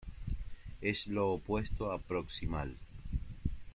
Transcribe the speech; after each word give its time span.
Es 0.81 1.05
lo 1.05 1.31
opuesto 1.31 1.91
a 1.91 1.99
proximal. 1.99 2.75